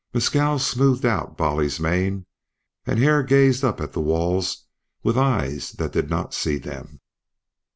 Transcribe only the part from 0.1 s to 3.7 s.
Mescal smoothed out Bolly's mane, and Hare gazed